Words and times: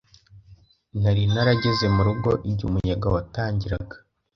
Nari 1.01 1.23
narageze 1.33 1.85
mu 1.95 2.01
rugo 2.07 2.31
igihe 2.49 2.65
umuyaga 2.69 3.07
watangiraga. 3.15 3.95